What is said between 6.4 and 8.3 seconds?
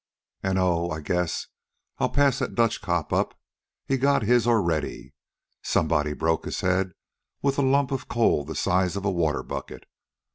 his head with a lump of